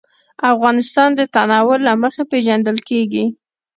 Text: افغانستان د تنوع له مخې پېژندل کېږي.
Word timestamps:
افغانستان 0.53 1.09
د 1.15 1.21
تنوع 1.35 1.75
له 1.87 1.93
مخې 2.01 2.23
پېژندل 2.31 2.77
کېږي. 2.89 3.25